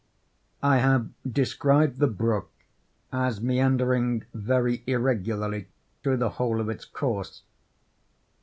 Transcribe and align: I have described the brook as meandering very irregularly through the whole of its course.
I 0.63 0.77
have 0.77 1.09
described 1.31 1.99
the 1.99 2.07
brook 2.07 2.49
as 3.13 3.39
meandering 3.39 4.25
very 4.33 4.83
irregularly 4.87 5.67
through 6.01 6.17
the 6.17 6.29
whole 6.41 6.59
of 6.59 6.69
its 6.69 6.85
course. 6.85 7.43